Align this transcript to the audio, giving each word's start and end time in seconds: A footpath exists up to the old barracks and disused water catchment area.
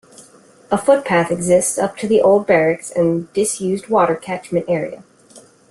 A 0.71 0.79
footpath 0.79 1.29
exists 1.29 1.77
up 1.77 1.95
to 1.97 2.07
the 2.07 2.21
old 2.23 2.47
barracks 2.47 2.89
and 2.89 3.31
disused 3.33 3.87
water 3.87 4.15
catchment 4.15 4.65
area. 4.67 5.03